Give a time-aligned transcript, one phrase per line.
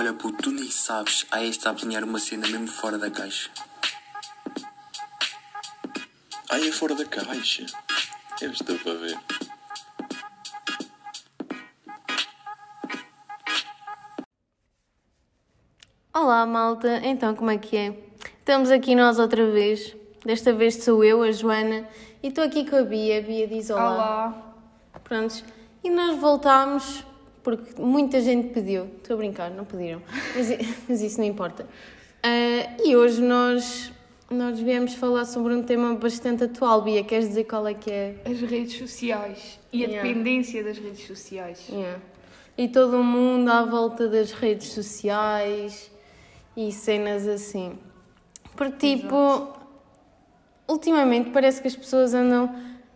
[0.00, 1.26] Olha, puto, tu nem sabes.
[1.30, 3.50] Aí está a planear uma cena mesmo fora da caixa.
[6.48, 7.66] Ai, é fora da caixa.
[8.40, 9.18] Eu estou para ver.
[16.14, 17.02] Olá, malta.
[17.04, 17.94] Então, como é que é?
[18.38, 19.94] Estamos aqui nós outra vez.
[20.24, 21.86] Desta vez sou eu, a Joana,
[22.22, 23.18] e estou aqui com a Bia.
[23.18, 23.92] A Bia diz olá.
[23.92, 24.54] Olá.
[25.04, 25.44] Prontos.
[25.84, 27.04] E nós voltámos
[27.42, 28.84] porque muita gente pediu.
[28.98, 30.02] Estou a brincar, não pediram.
[30.34, 30.48] Mas,
[30.88, 31.66] mas isso não importa.
[32.22, 33.92] Ah, e hoje nós,
[34.30, 36.82] nós viemos falar sobre um tema bastante atual.
[36.82, 38.16] Bia, queres dizer qual é que é?
[38.24, 40.08] As redes sociais e a Yeah.
[40.08, 41.66] dependência das redes sociais.
[41.70, 41.98] Yeah.
[42.58, 45.90] E todo o mundo à volta das redes sociais
[46.56, 47.78] e cenas assim.
[48.54, 49.48] Porque, tipo,
[50.68, 52.54] ultimamente parece que as pessoas andam,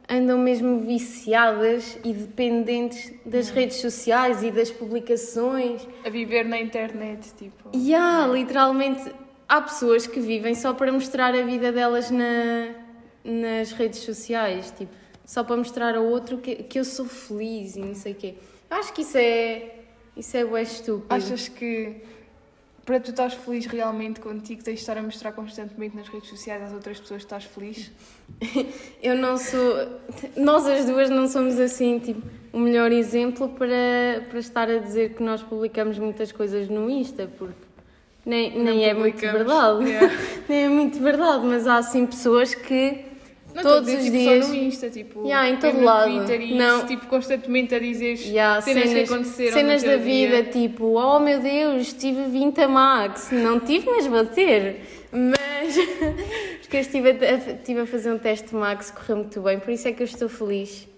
[0.09, 5.87] andam mesmo viciadas e dependentes das redes sociais e das publicações.
[6.05, 7.71] A viver na internet, tipo.
[7.73, 9.13] E há, literalmente,
[9.49, 12.75] há pessoas que vivem só para mostrar a vida delas na,
[13.25, 17.81] nas redes sociais, tipo, só para mostrar ao outro que, que eu sou feliz e
[17.81, 18.35] não sei o quê.
[18.71, 19.77] Eu acho que isso é,
[20.17, 21.07] isso é bué estúpido.
[21.09, 22.03] Achas que
[22.85, 26.63] para tu estás feliz realmente contigo tens de estar a mostrar constantemente nas redes sociais
[26.63, 27.91] às outras pessoas que estás feliz?
[29.03, 30.01] Eu não sou.
[30.37, 35.15] Nós as duas não somos assim, tipo, o melhor exemplo para, para estar a dizer
[35.15, 37.65] que nós publicamos muitas coisas no Insta, porque
[38.25, 39.85] nem, nem é muito verdade.
[39.85, 40.15] Yeah.
[40.49, 43.14] nem é muito verdade, mas há assim pessoas que
[43.55, 44.35] Não todos estou a os dizer, dias.
[44.35, 46.11] tipo, só no Insta, tipo, Yeah, em todo mesmo no lado.
[46.13, 46.77] Twitter e Não.
[46.79, 50.29] isso, tipo, constantemente a dizer Yeah, cenas, que aconteceram cenas da teu dia.
[50.41, 53.31] vida, tipo, oh meu Deus, tive 20 a max.
[53.31, 54.81] Não tive, mas vou ter.
[55.13, 55.77] Mas,
[56.61, 59.87] porque eu estive a, estive a fazer um teste max, correu muito bem, por isso
[59.87, 60.89] é que eu estou feliz.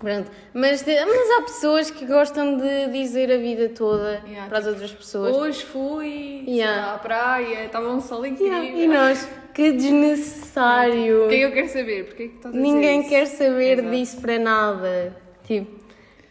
[0.00, 0.30] Pronto.
[0.54, 4.90] Mas, mas há pessoas que gostam de dizer a vida toda Yeah, para as outras
[4.92, 5.36] pessoas.
[5.36, 6.86] Hoje fui Yeah.
[6.86, 8.62] lá, à praia, estava um sol incrível.
[8.62, 11.26] Yeah, E nós, que desnecessário.
[11.26, 12.06] O que é que eu quero saber?
[12.06, 13.90] Porquê que estás Ninguém quer saber Exato.
[13.90, 15.16] disso para nada.
[15.46, 15.78] Tipo,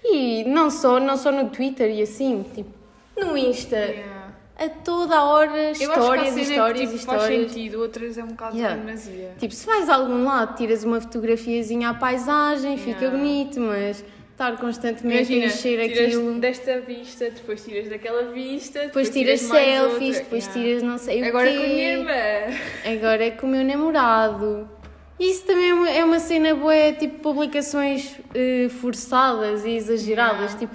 [0.03, 2.71] e não só, não só no Twitter e assim, tipo,
[3.17, 3.75] no Insta.
[3.77, 4.18] Yeah.
[4.59, 7.51] A toda a hora, histórias, cenas histórias, que tipo, faz histórias.
[7.51, 8.75] sentido, outras é um bocado Yeah.
[8.83, 9.31] demasia.
[9.39, 13.17] Tipo, se vais a algum lado, tiras uma fotografiazinha à paisagem, fica Yeah.
[13.17, 16.33] bonito, mas estar constantemente Imagina, a encher tiras aquilo.
[16.39, 20.23] desta vista, depois tiras daquela vista, Depois tiras mais selfies, outra.
[20.23, 20.61] depois Yeah.
[20.69, 21.57] tiras não sei Agora o quê.
[21.57, 22.57] com a minha irmã.
[22.97, 24.69] Agora é com o meu namorado.
[25.17, 30.53] Isso também é uma, é cena boa, tipo publicações eh, forçadas e exageradas.
[30.55, 30.73] Tipo,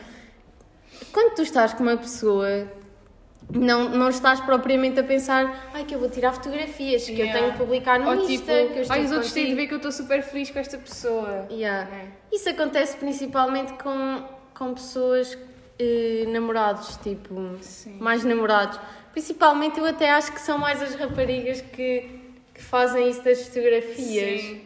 [1.13, 2.67] quando tu estás com uma pessoa,
[3.53, 7.39] não, não estás propriamente a pensar, ai que eu vou tirar fotografias, que eu Yeah.
[7.41, 9.51] tenho que publicar no Ou Insta, tipo, que eu estou ai, os outros têm de
[9.51, 11.47] contigo." ver que eu estou super feliz com esta pessoa.
[11.51, 11.89] Yeah.
[11.95, 12.07] É.
[12.33, 14.25] Isso acontece principalmente com,
[14.55, 15.37] com pessoas
[15.79, 17.97] eh, namorados, tipo, Sim.
[18.01, 18.79] mais namorados.
[19.13, 22.11] Principalmente eu até acho que são mais as raparigas que,
[22.53, 24.41] que fazem isso das fotografias.
[24.41, 24.61] Sim.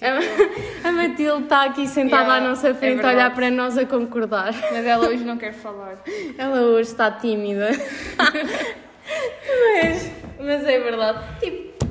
[0.00, 3.16] A, a Matilde está aqui sentada Yeah, à nossa é frente a verdade.
[3.16, 4.54] olhar para nós a concordar.
[4.72, 5.98] Mas ela hoje não quer falar.
[6.36, 7.70] Ela hoje está tímida.
[9.82, 11.18] mas, mas é verdade.
[11.40, 11.86] Tipo,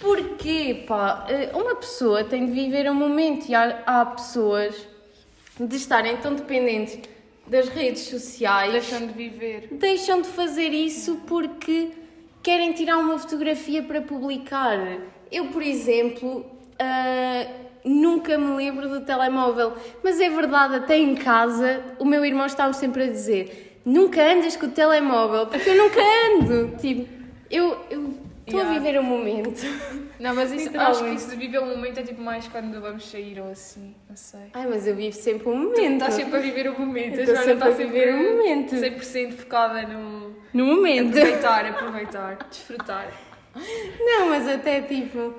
[0.00, 1.26] porquê, pá?
[1.28, 4.86] Eh, Uma pessoa tem de viver um momento e há, há pessoas
[5.58, 6.98] de estarem tão dependentes
[7.46, 8.72] das redes sociais.
[8.72, 9.68] Deixando de viver.
[9.72, 11.90] deixam de fazer isso porque
[12.42, 14.78] querem tirar uma fotografia para publicar.
[15.32, 16.46] Eu, por exemplo,
[16.80, 17.46] ah,
[17.84, 22.72] nunca me lembro do telemóvel, mas é verdade, até em casa o meu irmão estava
[22.72, 26.76] sempre a dizer: nunca andas com o telemóvel, porque eu nunca ando.
[26.80, 27.08] Tipo,
[27.50, 28.14] eu eu
[28.46, 28.80] estou a Yeah.
[28.80, 29.60] viver o momento.
[30.18, 33.08] Não, mas isso, acho que isso de viver o momento é tipo mais quando vamos
[33.08, 34.40] sair ou assim, não sei.
[34.52, 35.92] Ai, mas eu vivo sempre o momento.
[35.92, 38.74] Estás sempre a viver o momento, a estou sempre está a viver o momento.
[38.74, 41.16] 100% focada no No momento.
[41.16, 43.08] aproveitar, aproveitar, desfrutar.
[43.98, 45.34] Não, mas até tipo.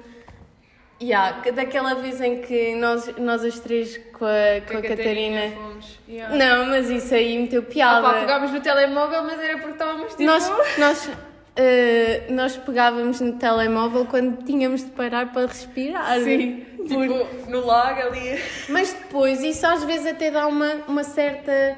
[1.02, 5.52] Yeah, que- daquela vez em que nós, nós as três com a, com a Catarina.
[5.56, 6.00] fomos.
[6.08, 6.36] Yeah.
[6.36, 8.02] Não, mas isso aí meteu Ah, piada.
[8.08, 10.24] pá, pegámos no telemóvel, mas era porque estávamos tipo...
[10.24, 11.10] nós, nós,
[11.56, 16.20] eh, nós pegávamos no telemóvel quando tínhamos de parar para respirar.
[16.20, 18.40] Sim, Por- tipo no lago ali.
[18.70, 21.78] Mas depois isso às vezes até dá uma, uma certa.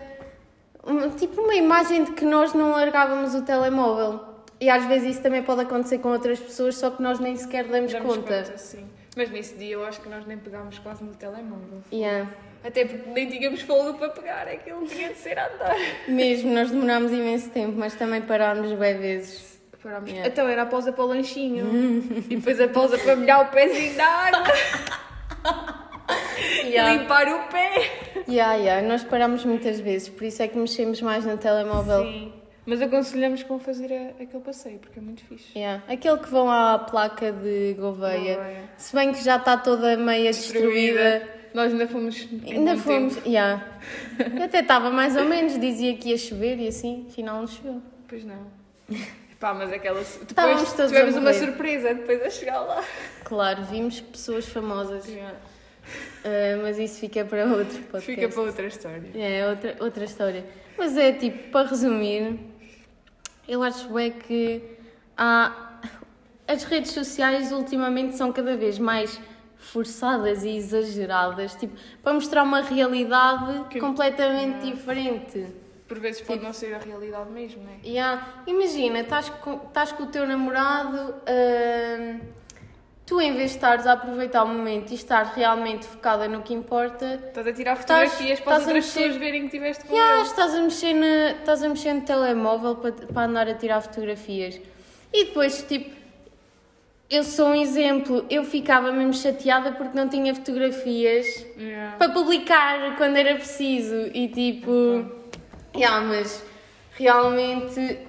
[0.84, 4.20] uma- tipo uma imagem de que nós não largávamos o telemóvel.
[4.60, 7.66] E às vezes isso também pode acontecer com outras pessoas, só que nós nem sequer
[7.66, 8.58] damos Damos conta.
[8.58, 8.86] sim.
[9.16, 11.84] Mas nesse dia eu acho que nós nem pegámos quase no telemóvel.
[11.92, 12.30] Yeah.
[12.64, 15.76] Até porque nem tínhamos fogo para pegar, aquilo tinha de ser a andar.
[16.08, 19.60] Mesmo, nós demorámos imenso tempo, mas também parámos bem vezes.
[19.82, 20.10] Parámos.
[20.10, 20.30] Yeah.
[20.30, 21.66] Então era a pausa para o lanchinho.
[22.30, 24.54] e depois a pausa para molhar o pezinho da água.
[26.64, 28.24] e limpar o pé.
[28.28, 32.04] Yeah, yeah, nós parámos muitas vezes, por isso é que mexemos mais no telemóvel.
[32.04, 32.43] Sim.
[32.66, 35.58] Mas aconselhamos vão fazer a- aquele passeio, porque é muito fixe.
[35.58, 35.84] Yeah.
[35.88, 38.36] Aquele que vão à placa de Gouveia.
[38.36, 38.64] Gouveia.
[38.78, 41.28] Se bem que já está toda meia destruída.
[41.54, 42.28] Nós ainda fomos.
[42.48, 43.16] Ainda fomos.
[43.16, 43.28] tempo.
[43.30, 43.64] Yeah.
[44.38, 47.82] Eu até estava mais ou menos, dizia que ia chover e assim, afinal não choveu.
[48.08, 48.48] Pois não.
[49.40, 50.02] Pá, mas aquela.
[50.02, 52.82] Depois tivemos uma surpresa depois a chegar lá.
[53.26, 55.06] Claro, vimos pessoas famosas.
[55.08, 55.36] Yeah.
[56.24, 58.06] Ah, mas isso fica para outro podcast.
[58.06, 59.04] Fica para outra história.
[59.14, 60.46] É outra, outra história.
[60.78, 62.40] Mas é tipo, para resumir,
[63.48, 64.62] eu acho é que
[65.18, 65.80] há,
[66.48, 69.20] as redes sociais ultimamente são cada vez mais
[69.58, 75.48] forçadas e exageradas, tipo, para mostrar uma realidade Que- completamente diferente.
[75.88, 78.00] Por vezes pode não ser a realidade mesmo, não é?
[78.00, 82.20] Há- imagina, estás com, estás com o teu namorado, hum,
[83.06, 86.54] tu em vez de estares a aproveitar o momento e estar realmente focada no que
[86.54, 90.22] importa, Estás a tirar fotografias para as outras mexer- pessoas verem que estiveste com ele.
[90.22, 94.60] estás, a mexer na, estás a mexer no telemóvel para, para andar a tirar fotografias.
[95.12, 95.94] E depois, tipo,
[97.10, 101.26] eu sou um exemplo, eu ficava mesmo chateada porque não tinha fotografias
[101.58, 101.98] Yeah.
[101.98, 104.10] para publicar quando era preciso.
[104.14, 105.06] E tipo,
[105.76, 106.44] ya, mas
[106.94, 108.00] realmente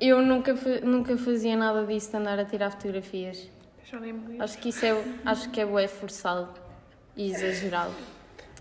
[0.00, 3.48] eu nunca, nunca fazia nada disso de andar a tirar fotografias.
[3.92, 4.42] Já nem me lembro.
[4.44, 6.48] Acho que isso é, acho que é bué forçado
[7.16, 7.92] e exagerado.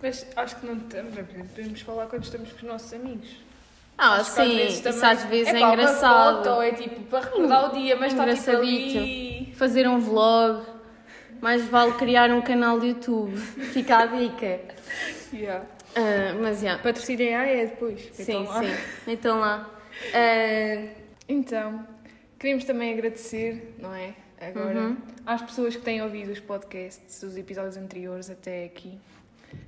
[0.01, 1.13] Mas acho que não estamos.
[1.55, 3.29] Podemos falar quando estamos com os nossos amigos.
[3.97, 6.43] Ah, Acho que às sim, vezes isso também- às vezes é, pá, uma engraçado.
[6.45, 9.53] foto é tipo para recordar o dia, mas está tipo ali.
[9.55, 10.65] fazer um vlog,
[11.39, 13.37] mais vale criar um canal de YouTube.
[13.37, 14.59] Fica a dica.
[15.31, 15.65] Yeah.
[15.95, 16.77] Ah, mas já.
[16.79, 18.01] Patrocinem a é depois.
[18.13, 18.73] Sim, Então, sim.
[19.07, 19.69] Então lá.
[20.13, 20.87] Ah,
[21.29, 21.87] Então,
[22.39, 24.13] queríamos também agradecer, não é?
[24.41, 24.97] Agora, Uhum.
[25.25, 28.97] às pessoas que têm ouvido os podcasts, os episódios anteriores até aqui.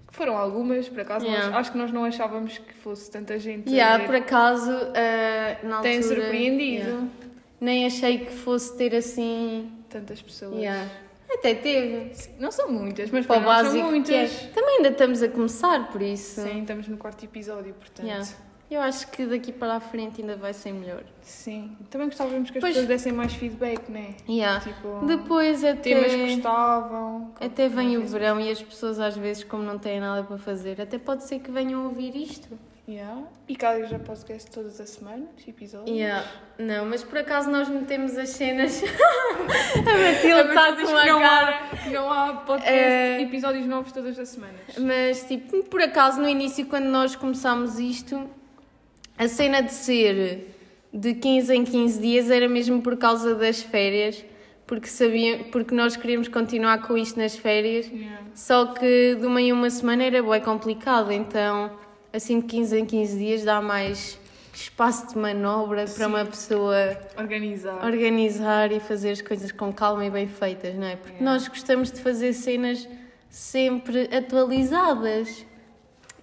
[0.07, 1.57] Que foram algumas, por acaso, nós- Yeah.
[1.57, 3.69] acho que nós não achávamos que fosse tanta gente.
[3.69, 5.81] yeah, por acaso, ah, na altura.
[5.81, 7.07] Tem surpreendido yeah,
[7.59, 9.71] nem achei que fosse ter assim.
[9.89, 10.55] tantas pessoas.
[10.55, 10.89] yeah.
[11.29, 12.11] Até teve.
[12.39, 13.83] Não são muitas, mas Para nós são é.
[13.83, 14.31] muitas.
[14.53, 16.41] Também ainda estamos a começar, por isso.
[16.41, 18.05] Sim, estamos no quarto episódio, portanto.
[18.73, 21.03] Eu acho que daqui para a frente ainda vai ser melhor.
[21.21, 21.77] Sim.
[21.89, 24.15] Também gostávamos que as Pois- pessoas dessem mais feedback, não é?
[24.27, 24.59] Yeah.
[24.61, 25.75] Tipo, Depois até.
[25.93, 27.31] temas que gostavam.
[27.39, 30.37] Até vem o vezes- verão e as pessoas às vezes, como não têm nada para
[30.37, 32.49] fazer, até pode ser que venham ouvir isto.
[32.85, 33.21] Yeah.
[33.47, 35.95] E cada já podcast todas as semanas, episódios.
[35.95, 36.25] Yeah.
[36.59, 38.83] Não, mas por acaso nós metemos as cenas.
[38.83, 41.59] a Matilde está com uma não cara.
[41.71, 43.21] há, não há podcast, É.
[43.21, 44.59] episódios novos todas as semanas.
[44.77, 48.29] Mas tipo, por acaso no início, quando nós começámos isto,
[49.17, 50.55] a cena de ser
[50.93, 54.23] de 15 em 15 dias era mesmo por causa das férias,
[54.67, 57.91] porque, sabia, porque nós queríamos continuar com isto nas férias.
[58.33, 61.71] Só que de uma em uma semana era bem complicado, então
[62.11, 64.19] assim de 15 em 15 dias dá mais
[64.53, 67.83] espaço de manobra para uma pessoa Organizar.
[67.83, 70.95] organizar e fazer as coisas com calma e bem feitas, não é?
[70.95, 72.87] Porque nós gostamos de fazer cenas
[73.31, 75.43] sempre atualizadas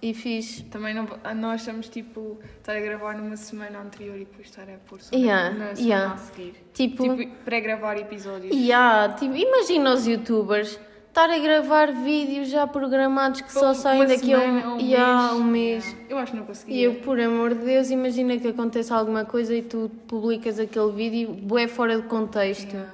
[0.01, 0.63] e fixe.
[0.63, 4.77] Também não, nós estamos tipo estar a gravar numa semana anterior e depois estar a
[4.87, 6.13] pôr só Yeah, na semana yeah.
[6.13, 6.53] a seguir.
[6.73, 8.55] Tipo, Tipo, pré-gravar episódios.
[8.73, 14.07] há, tipo, imagina os youtubers estar a gravar vídeos já programados que só Uma saem
[14.07, 15.33] daqui a um, um há mês.
[15.33, 15.95] um mês.
[16.09, 16.75] Eu acho que não conseguia.
[16.75, 20.91] E eu, por amor de Deus, imagina que acontece alguma coisa e tu publicas aquele
[20.93, 22.71] vídeo bué fora de contexto.
[22.71, 22.93] Yeah.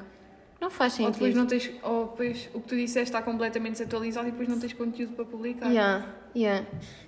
[0.60, 1.38] Não faz Ou depois sentido.
[1.38, 4.74] não tens, ou depois o que tu disseste está completamente desatualizado e depois não tens
[4.74, 5.70] conteúdo para publicar.
[5.70, 6.04] Yeah,
[6.36, 6.66] yeah.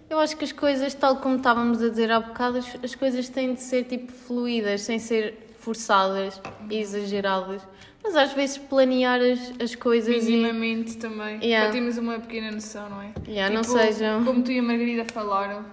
[0.09, 3.29] Eu acho que as coisas, tal como estávamos a dizer há bocado, as, as coisas
[3.29, 7.61] têm de ser tipo fluídas, sem ser forçadas e exageradas.
[8.03, 10.31] Mas às vezes planear as, as coisas e.
[10.31, 11.39] Minimamente também.
[11.43, 11.65] Yeah.
[11.65, 13.11] Para termos uma pequena noção, não é?
[13.27, 14.23] Yeah, não Tipo, sejam.
[14.23, 15.65] Como tu e a Margarida falaram,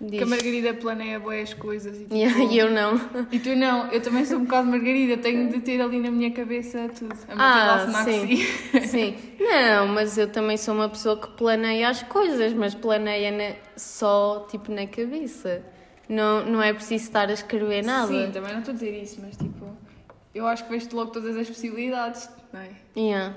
[0.00, 0.18] Diz.
[0.18, 3.00] que a Margarida planeia bem as coisas e, tipo, Yeah, e eu não.
[3.30, 6.30] e tu não, eu também sou um bocado Margarida, tenho de ter ali na minha
[6.32, 7.14] cabeça tudo.
[7.28, 8.36] A Ah, sim.
[8.86, 9.14] Sim.
[9.38, 14.46] Não, mas eu também sou uma pessoa que planeia as coisas, mas planeia na- só
[14.50, 15.62] tipo na cabeça.
[16.08, 18.08] Não, não é preciso estar a escrever nada.
[18.08, 19.64] Sim, também não estou a dizer isso, mas tipo,
[20.34, 22.68] eu acho que vejo logo todas as possibilidades, não é?
[22.96, 23.34] Yeah.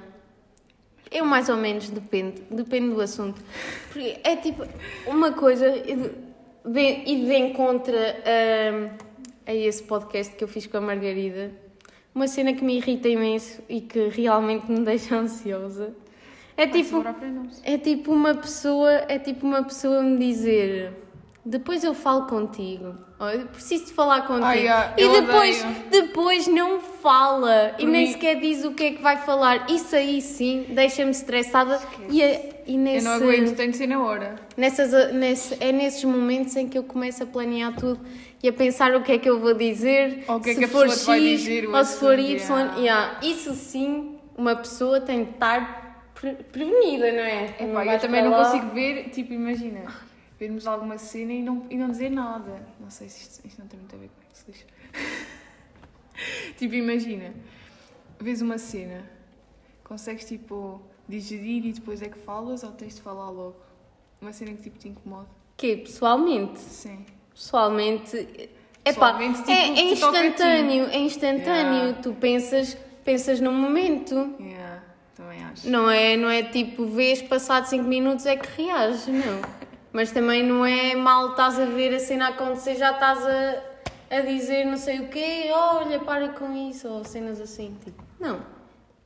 [1.09, 3.41] Eu mais ou menos depende, depende do assunto.
[3.87, 4.67] Porque é tipo
[5.05, 6.26] uma coisa e
[6.67, 11.51] de, e de encontro a, a esse podcast que eu fiz com a Margarida.
[12.13, 15.95] Uma cena que me irrita imenso e que realmente me deixa ansiosa.
[16.57, 17.03] É tipo,
[17.63, 20.91] é tipo uma pessoa, é tipo uma pessoa me dizer
[21.49, 22.95] depois eu falo contigo.
[23.19, 24.45] Eu preciso de falar contigo.
[24.45, 25.75] Ai, ah, e eu depois, odeio.
[25.89, 29.69] depois não fala e Por nem mim- sequer diz o que é que vai falar.
[29.71, 33.99] Isso aí sim deixa-me estressada e, e Eu nesse, não aguento, tem de ser na
[34.03, 34.35] hora.
[34.55, 37.99] nessas, nesse, é nesses momentos em que eu começo a planear tudo
[38.43, 40.59] e a pensar o que é que eu vou dizer, Ou o que é se
[40.59, 42.37] que a for pessoa te vai X dizer, ou se for Y.
[42.57, 42.77] yeah.
[42.77, 43.19] yeah.
[43.23, 47.45] Isso sim, uma pessoa tem de estar pre- prevenida, não é?
[47.59, 49.81] Epá, Não eu também não lá- consigo ver, tipo, imagina,
[50.39, 52.65] vermos alguma cena e não, e não dizer nada.
[52.79, 54.65] Não sei se isto, isto não tem muito a ver com isso, lixa.
[56.57, 57.33] tipo, imagina,
[58.19, 59.09] vês uma cena,
[59.83, 63.55] consegues, tipo, digerir e depois é que falas ou tens de falar logo?
[64.21, 65.27] Uma cena que, tipo, te incomoda?
[65.55, 67.05] Que pessoalmente, Sim.
[67.33, 68.17] pessoalmente,
[68.85, 71.73] epá, Pessoalmente, tipo, é, é instantâneo, é instantâneo.
[71.73, 72.01] Yeah.
[72.01, 74.35] Tu pensas, pensas no momento.
[74.39, 74.83] Yeah,
[75.15, 75.67] também acho.
[75.69, 79.56] Não é, não é tipo, vês passado 5 minutos é que reages, não.
[79.97, 83.63] Mas também não é mal estás a ver a cena acontecer, já estás a,
[84.11, 87.75] a dizer não sei o quê, olha, para com isso, ou cenas assim.
[87.83, 88.39] Tipo, não.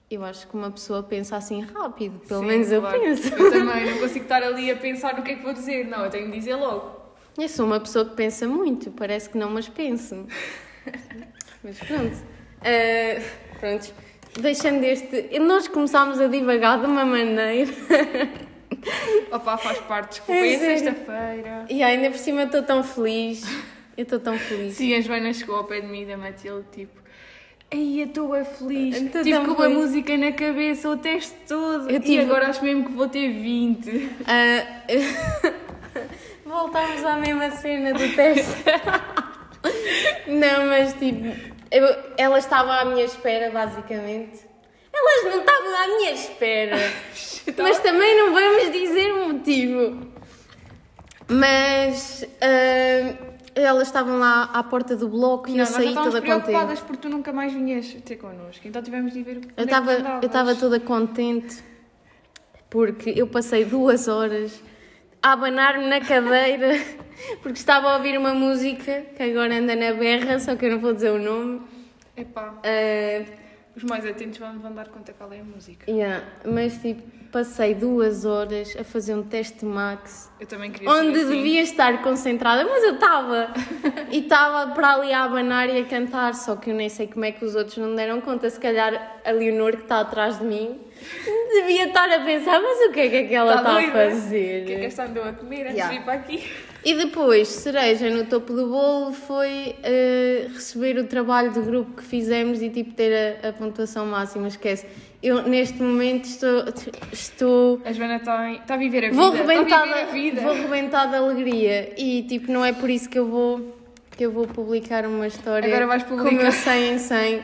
[0.10, 3.00] Eu acho que uma pessoa pensa assim rápido, pelo Sim, menos eu claro.
[3.00, 3.34] penso.
[3.34, 5.88] Eu também, não consigo estar ali a pensar no que é que vou dizer.
[5.88, 6.92] Não, eu tenho de dizer logo.
[7.38, 10.28] Eu sou uma pessoa que pensa muito, parece que não, mas penso.
[11.64, 12.18] mas pronto.
[12.60, 13.22] Ah,
[13.62, 13.94] pronto.
[14.42, 15.40] Deixando este.
[15.40, 17.72] Nós começámos a divagar de uma maneira.
[19.32, 21.66] Opa, faz parte, desculpa, É é sexta-feira.
[21.70, 23.44] E ainda por cima estou tão feliz.
[23.98, 24.74] Eu estou tão feliz.
[24.76, 27.00] Sim, a Joana chegou ao pé de mim e da Matilde, tipo,
[27.70, 31.34] Ei, eu estou é feliz, tô tive com uma feliz." música na cabeça o teste
[31.48, 34.10] todo Eu e tive- agora acho mesmo que vou ter 20.
[34.28, 34.82] Ah,
[36.46, 38.64] Voltámos à mesma cena do teste.
[40.28, 41.28] Não, mas tipo,
[41.72, 44.40] eu- ela estava à minha espera, basicamente.
[45.02, 46.78] Elas não estavam à minha espera.
[47.58, 50.08] Mas também não vamos dizer o motivo.
[51.28, 53.16] Mas ah,
[53.56, 56.42] elas estavam lá à porta do bloco e Não, eu saí toda contente.
[56.42, 59.56] preocupadas porque tu nunca mais vinhas ter connosco, então tivemos de ver onde é Eu
[59.56, 61.64] que estava eu estava toda contente
[62.70, 64.62] porque eu passei duas horas
[65.22, 66.70] a abanar-me na cadeira
[67.42, 70.80] porque estava a ouvir uma música que agora anda na berra, só que eu não
[70.80, 71.62] vou dizer o nome.
[72.16, 73.24] Epá, Ah,
[73.76, 75.90] os mais atentos vão, vão dar conta qual é a música.
[75.90, 77.02] yeah, mas tipo,
[77.32, 81.30] passei duas horas a fazer um teste max Eu também queria onde assim.
[81.30, 83.50] devia estar concentrada, mas eu estava.
[84.12, 87.24] E estava para ali a abanar e a cantar, só que eu nem sei como
[87.24, 88.50] é que os outros não deram conta.
[88.50, 90.82] Se calhar a Leonor que está atrás de mim
[91.54, 93.92] devia estar a pensar, mas o que é que aquela Tá está a doida?
[94.12, 94.64] fazer?
[94.64, 95.94] O que é que esta andou a comer antes Yeah.
[95.94, 96.52] de vir para aqui?
[96.84, 102.04] E depois, cereja no topo do bolo foi eh, receber o trabalho de grupo que
[102.04, 104.48] fizemos e tipo ter a, a pontuação máxima.
[104.48, 104.88] Esquece.
[105.22, 106.64] Eu neste momento estou.
[107.14, 109.22] estou A Joana está está a viver a vida.
[109.22, 110.42] Vou rebentar, viver a vida.
[110.42, 113.78] vou rebentar de alegria e tipo, não é por isso que eu vou
[114.18, 116.42] que eu vou publicar uma história Agora vais com o publicar.
[116.44, 117.42] meu 100 em 100.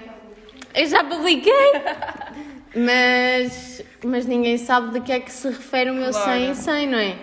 [0.75, 1.53] Eu já publiquei,
[2.75, 6.31] mas, mas ninguém sabe de que é que se refere o meu Claro.
[6.31, 7.15] 100 em 100, não é?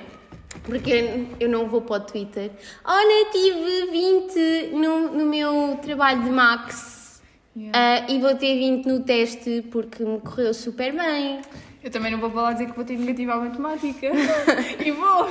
[0.64, 2.50] Porque eu não vou para o Twitter.
[2.84, 6.94] Olha, tive 20 no, no meu trabalho de Max
[7.56, 7.72] Yeah.
[7.72, 11.40] ah, e vou ter 20 no teste porque me correu super bem.
[11.84, 14.08] Eu também não vou para lá dizer que vou ter negativa à matemática.
[14.84, 15.28] e vou.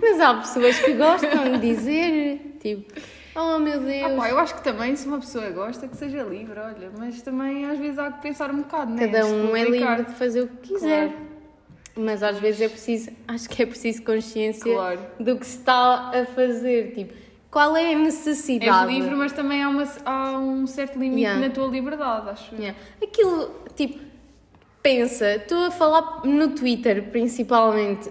[0.00, 2.92] Mas há pessoas que gostam de dizer, tipo,
[3.36, 4.12] oh meu Deus.
[4.12, 6.90] Ah, pá, eu acho que também, se uma pessoa gosta, que seja livre, olha.
[6.98, 9.06] Mas também às vezes há que pensar um bocado, né?
[9.06, 11.10] Cada um é livre de fazer o que quiser.
[11.10, 11.27] Claro.
[12.00, 15.00] Mas às vezes é preciso, acho que é preciso consciência Claro.
[15.18, 16.92] do que se está a fazer.
[16.94, 17.12] Tipo,
[17.50, 18.92] qual é a És necessidade?
[18.92, 21.40] livre, mas também há, uma, há um certo limite Yeah.
[21.40, 22.54] na tua liberdade, acho.
[22.54, 22.78] Yeah.
[23.02, 23.98] Aquilo, tipo,
[24.82, 28.10] pensa, estou a falar no Twitter principalmente.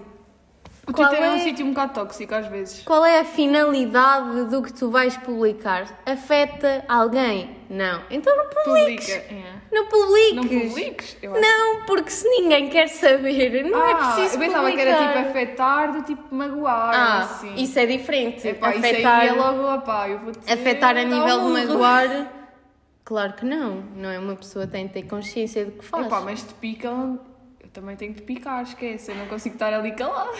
[0.87, 1.31] O Qual Twitter é...
[1.31, 2.81] um é- sítio um bocado tóxico às vezes.
[2.83, 5.85] Qual é a finalidade do que tu vais publicar?
[6.05, 7.57] Afeta alguém?
[7.69, 8.01] Não.
[8.09, 9.07] Então não publiques.
[9.13, 9.33] Publica.
[9.33, 9.57] Yeah.
[9.69, 10.33] Não publiques.
[10.33, 11.17] Não publiques?
[11.21, 14.85] Não, porque se ninguém quer saber, não é ah, preciso eu pensava publicar.
[14.85, 17.55] que era tipo afetar, do tipo magoar, Ah, assim.
[17.55, 18.47] isso é diferente.
[18.47, 21.67] Epá, isso afetar, aí é logo, opá, eu vou dizer, afetar a dá nível de
[21.67, 22.31] magoar,
[23.03, 23.83] claro que não.
[23.95, 26.05] Não é uma pessoa que tem de ter consciência do que faz.
[26.05, 27.19] Epá, mas te picam,
[27.61, 30.31] eu também tenho de picar, esquece, eu não consigo estar ali calado.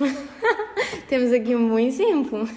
[1.08, 2.48] Temos aqui um bom exemplo.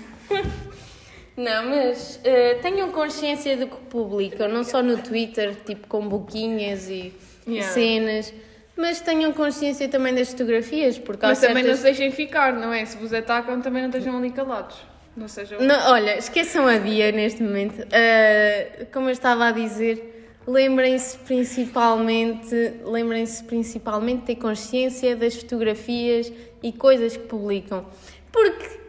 [1.36, 6.89] Não, mas eh, tenham consciência do que publicam, não só no Twitter, tipo com boquinhas
[6.89, 7.13] e
[7.48, 7.72] Yeah.
[7.74, 8.34] cenas,
[8.75, 11.77] mas tenham consciência também das fotografias, porque Mas também não certas...
[11.77, 12.84] se deixem ficar, não é?
[12.84, 14.75] Se vos atacam, também não estejam ali calados.
[15.15, 15.62] Não sejam.
[15.62, 17.79] Não, olha, esqueçam a Bia neste momento.
[17.84, 20.16] Uh, como eu estava a dizer,
[20.48, 26.32] lembrem-se principalmente, lembrem-se principalmente de ter consciência das fotografias
[26.63, 27.86] e coisas que publicam.
[28.32, 28.80] Porque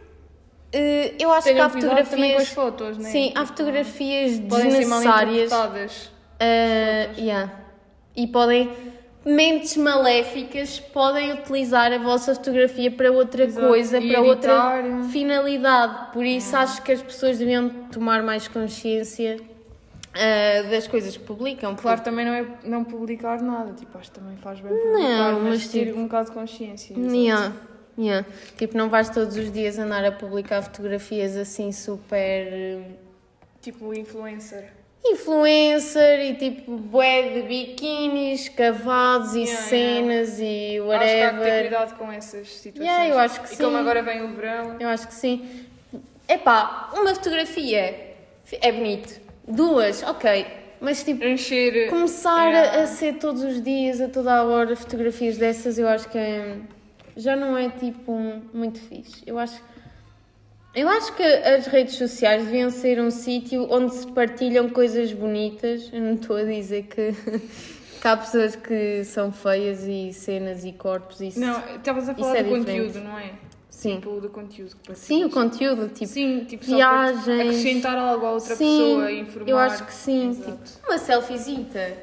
[0.71, 2.47] eh, eu acho que há fotografias.
[2.49, 3.09] fotos, né?
[3.09, 5.51] Sim, há Tipo, fotografias desnecessárias.
[6.41, 7.51] Uh, yeah.
[8.15, 8.71] E podem,
[9.25, 13.67] mentes maléficas podem utilizar a vossa fotografia para outra Exato.
[13.67, 15.09] coisa, E para outra editar.
[15.11, 16.13] finalidade.
[16.13, 19.37] Por isso acho que as pessoas deviam tomar mais consciência
[20.15, 21.75] uh, das coisas que publicam.
[21.75, 25.39] Claro, também não é não publicar nada, tipo, acho que também faz bem publicar, Não,
[25.41, 26.95] mas, mas ter tipo- um bocado de consciência.
[26.97, 27.53] Yeah,
[27.97, 28.27] yeah.
[28.57, 32.81] Tipo, não vais todos os dias andar a publicar fotografias assim super.
[33.61, 34.73] Tipo influencer.
[35.05, 41.05] Influencer e tipo bué de biquinis, cavados e Yeah, cenas e Acho que há que
[41.05, 41.61] ter whatever.
[41.61, 42.85] cuidado com essas situações.
[42.89, 43.77] Yeah, eu acho que e como sim.
[43.77, 45.65] agora vem o verão, Eu acho que sim.
[46.27, 48.13] Epá, uma fotografia
[48.61, 49.19] é bonito.
[49.49, 50.45] Duas, ok.
[50.81, 51.89] Mas tipo, encher.
[51.89, 52.81] começar a- Yeah.
[52.83, 56.55] a, ser todos os dias, a toda a hora, fotografias dessas, eu acho que é-
[57.17, 58.13] já não é tipo
[58.53, 59.21] muito fixe.
[59.27, 59.61] Eu acho,
[60.73, 65.89] eu acho que as redes sociais deviam ser um sítio onde se partilham coisas bonitas.
[65.91, 67.11] Eu não estou a dizer que,
[68.01, 71.37] que há pessoas que são feias e cenas e corpos e.
[71.37, 72.89] Não, estavas a falar é do diferente.
[72.89, 73.31] conteúdo, não é?
[73.79, 73.95] Sim.
[73.95, 74.75] Tipo, do conteúdo.
[74.83, 76.11] que Sim, o conteúdo, tipo.
[76.11, 77.29] Sim, tipo, viagens.
[77.29, 79.49] acrescentar algo a outra sim, pessoa informar.
[79.49, 80.33] eu acho que sim.
[80.33, 81.93] Tipo, uma selfiezita.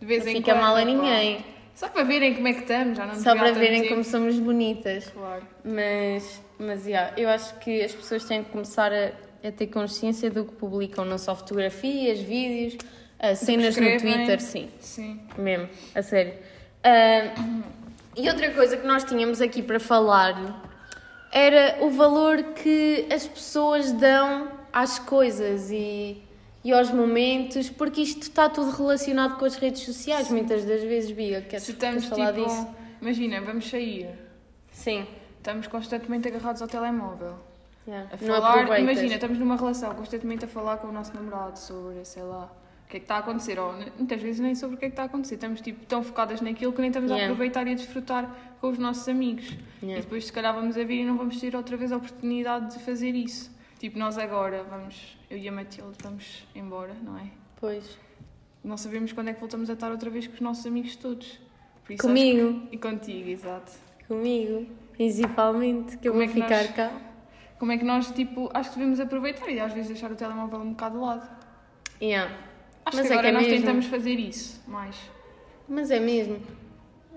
[0.00, 1.44] De vez Não em fica quando, mal a ninguém.
[1.74, 3.92] Só para verem como é que estamos, já não Só para verem tempo.
[3.92, 5.10] como somos bonitas.
[5.10, 5.42] Claro.
[5.62, 9.12] Mas, mas yeah, eu acho que as pessoas têm de começar a,
[9.46, 12.78] a ter consciência do que publicam, não só fotografias, vídeos,
[13.18, 13.98] ah, cenas no.
[13.98, 15.20] Twitter, sim, Sim.
[15.36, 16.32] mesmo, a sério.
[16.82, 17.34] Ah,
[18.16, 20.64] e outra coisa que nós tínhamos aqui para falar
[21.32, 26.22] era o valor que as pessoas dão às coisas e,
[26.64, 31.10] e aos momentos, porque isto está tudo relacionado com as redes sociais, muitas das vezes,
[31.10, 32.48] Bia, queres, Se estamos queres falar tipo.
[32.48, 32.68] disso?
[33.00, 34.08] Imagina, vamos sair.
[34.72, 35.06] Sim.
[35.38, 37.34] Estamos constantemente agarrados ao telemóvel.
[37.86, 38.10] Yeah.
[38.12, 42.24] A falar, imagina, estamos numa relação constantemente a falar com o nosso namorado sobre, sei
[42.24, 42.50] lá,
[42.86, 43.58] o que é que está a acontecer.
[43.58, 45.34] Ou ne- muitas vezes nem sobre o que é que está a acontecer.
[45.34, 47.32] Estamos tipo, tão focadas naquilo que nem estamos a Yeah.
[47.32, 49.44] aproveitar e a desfrutar com os nossos amigos.
[49.82, 49.98] Yeah.
[49.98, 52.74] E depois, se calhar, vamos a vir e não vamos ter outra vez a oportunidade
[52.76, 53.54] de fazer isso.
[53.78, 57.26] Tipo, nós agora vamos, eu e a Matilde, vamos embora, não é?
[57.60, 57.98] Pois.
[58.64, 61.38] Não sabemos quando é que voltamos a estar outra vez com os nossos amigos todos.
[62.00, 62.66] Comigo.
[62.68, 63.70] que- E contigo, exato.
[64.08, 66.92] Comigo, principalmente, que eu Como vou é que ficar nós- cá.
[67.58, 70.60] Como é que nós, tipo, acho que devemos aproveitar e às vezes deixar o telemóvel
[70.60, 71.28] um bocado de lado.
[72.02, 72.34] Yeah.
[72.86, 73.58] Acho Mas que é agora que é nós mesmo.
[73.66, 74.96] tentamos fazer isso mais.
[75.68, 76.38] Mas é mesmo.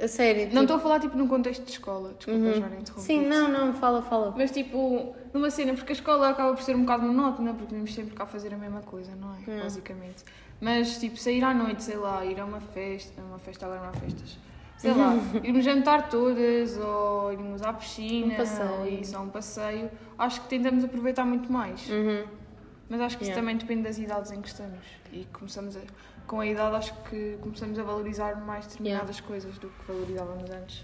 [0.01, 0.43] A sério.
[0.43, 2.53] Não tipo- estou a falar tipo num contexto de escola, desculpa Uhum.
[2.53, 3.01] já interromper.
[3.01, 4.33] Sim, não, não, fala, fala.
[4.35, 7.93] Mas tipo, numa cena, porque a escola acaba por ser um bocado monótona, porque vamos
[7.93, 9.37] sempre cá fazer a mesma coisa, não é?
[9.47, 9.59] Hum.
[9.61, 10.23] Basicamente.
[10.59, 13.89] Mas tipo, sair à noite, sei lá, ir a uma festa, uma festa agora não
[13.89, 14.37] há festas.
[14.77, 18.71] Sei lá, irmos jantar todas, ou irmos à piscina, Um passeio.
[18.79, 19.91] ou isso, ou um passeio.
[20.17, 21.87] Acho que tentamos aproveitar muito mais.
[21.89, 22.23] Uhum.
[22.89, 23.41] Mas acho que isso Yeah.
[23.41, 24.79] também depende das idades em que estamos.
[25.13, 25.79] E começamos a,
[26.25, 30.83] com a idade, acho que começamos a valorizar mais determinadas coisas do que valorizávamos antes.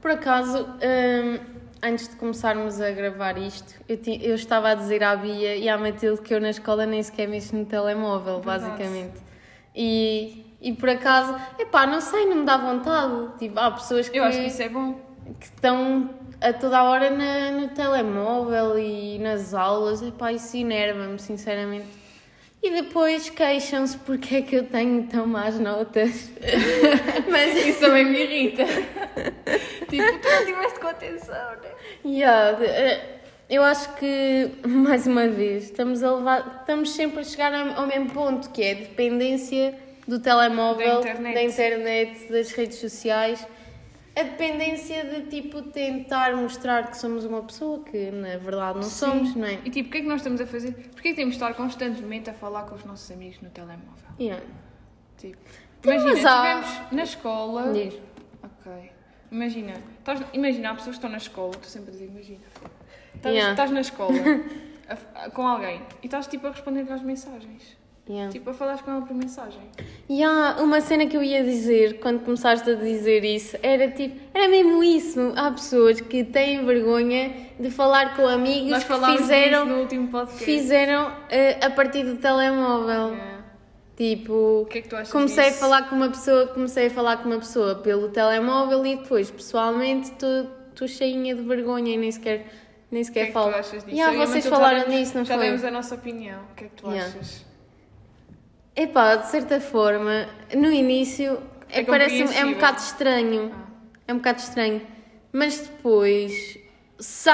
[0.00, 1.38] Por acaso, hum,
[1.82, 5.68] antes de começarmos a gravar isto, eu, ti- eu estava a dizer à Bia e
[5.68, 8.64] à Matilde que eu na escola nem sequer mexo no telemóvel, Verdade.
[8.72, 9.22] basicamente.
[9.74, 13.38] E, e por acaso, epá, não sei, não me dá vontade.
[13.38, 15.00] Tipo, há pessoas que, Eu acho que isso é bom.
[15.40, 16.10] Que estão
[16.40, 21.86] a toda a hora na- no telemóvel e nas aulas, epá, isso enerva-me, sinceramente.
[22.62, 26.30] E depois queixam-se porque é que eu tenho tão más notas.
[27.30, 28.64] Mas Isso também me irrita.
[29.88, 31.70] tipo, tu não tiveste com atenção, né?
[32.04, 33.00] Yeah, eh,
[33.50, 37.86] eu acho que, mais uma vez, estamos, a levar, estamos sempre a chegar ao ao
[37.86, 39.74] mesmo ponto, que é a dependência
[40.08, 41.34] do telemóvel, Da internet.
[41.34, 43.46] da internet, das redes sociais.
[44.16, 48.90] A dependência de, tipo, tentar mostrar que somos uma pessoa que, na verdade, não Sim.
[48.90, 49.54] somos, não é?
[49.64, 50.72] E tipo, o que é que nós estamos a fazer?
[50.92, 53.90] Porquê que temos de estar constantemente a falar com os nossos amigos no telemóvel?
[54.20, 54.44] Yeah.
[55.18, 55.36] Tipo,
[55.80, 57.72] Então, imagina, estivemos na escola.
[57.72, 57.94] Diz.
[58.42, 58.92] Ok.
[59.32, 62.44] Imagina, estás, imagina, há pessoas que estão na escola, estou sempre a dizer imagina.
[63.16, 63.50] Estás, Yeah.
[63.52, 64.14] estás na escola
[64.88, 67.76] a- a- com alguém e estás tipo a responder às mensagens.
[68.06, 68.30] Yeah.
[68.30, 69.62] Tipo, a falar com ela por mensagem.
[70.08, 74.20] E há uma cena que eu ia dizer quando começaste a dizer isso era tipo,
[74.34, 75.32] era mesmo isso.
[75.34, 80.44] Há pessoas que têm vergonha de falar com amigos Nós que fizeram, no último podcast.
[80.44, 83.14] fizeram eh, a partir do telemóvel.
[83.14, 83.44] Yeah.
[83.96, 85.56] Tipo, que é que comecei disso?
[85.56, 89.30] a falar com uma pessoa, comecei a falar com uma pessoa pelo telemóvel e depois,
[89.30, 92.48] pessoalmente, estou cheinha de vergonha e nem sequer,
[92.90, 93.52] nem O que sequer é que falo.
[93.52, 93.96] tu achas disso?
[93.96, 95.46] E ah, e a vocês falaram já disso, não Já foi?
[95.46, 96.40] demos a nossa opinião.
[96.52, 97.06] O que é que tu Yeah.
[97.08, 97.53] achas?
[98.76, 101.38] Epá, de certa forma, no início
[101.70, 103.52] É é, parece é um bocado estranho.
[103.54, 103.64] Ah.
[104.08, 104.82] É um bocado estranho.
[105.32, 106.58] Mas depois,
[106.98, 107.30] se,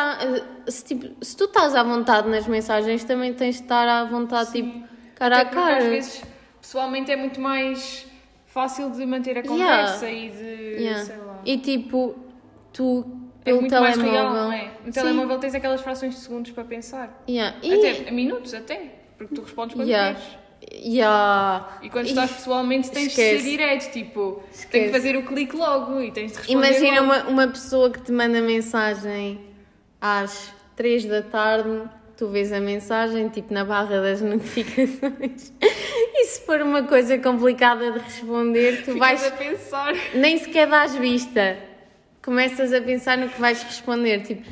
[0.68, 4.52] se, tipo, se tu estás à vontade nas mensagens, também tens de estar à vontade,
[4.52, 5.76] tipo, cara Até a cara.
[5.78, 6.22] às vezes,
[6.60, 8.06] pessoalmente, é muito mais
[8.46, 9.48] fácil de manter a Yeah.
[9.48, 10.82] conversa e de.
[10.82, 11.04] Yeah.
[11.04, 11.40] sei lá.
[11.44, 12.14] E tipo,
[12.72, 13.04] tu,
[13.40, 14.20] É pelo muito mais telemóvel.
[14.32, 14.64] real, não é?
[14.84, 14.90] No Sim.
[14.92, 17.22] telemóvel tens aquelas frações de segundos para pensar.
[17.28, 17.56] Yeah.
[17.62, 18.94] E, Até minutos, até.
[19.18, 20.14] Porque tu respondes quando Yeah.
[20.18, 20.38] queres.
[20.72, 21.78] Yeah.
[21.82, 23.36] E quando estás pessoalmente tens Esquece.
[23.36, 24.86] de ser direto, tipo, tens Esquece.
[24.86, 27.04] de fazer o clique logo e tens de responder Imagina logo.
[27.30, 29.40] uma, uma pessoa que te manda mensagem
[30.00, 31.82] às 3 da tarde,
[32.16, 35.52] tu vês a mensagem, tipo na barra das notificações.
[36.12, 39.26] E se for uma coisa complicada de responder, tu Ficas vais.
[39.26, 39.94] a pensar.
[40.14, 41.56] Nem sequer dás vista.
[42.22, 44.20] Começas a pensar no que vais responder.
[44.22, 44.46] Tipo,